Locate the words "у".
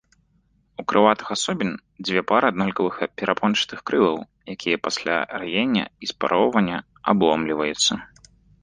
0.83-0.85